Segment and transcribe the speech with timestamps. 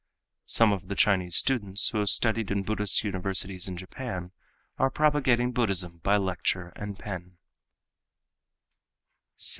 [0.47, 4.31] Some of the Chinese students who have studied in Buddhist universities in Japan
[4.79, 7.37] are propagating Buddhism by lecture and pen.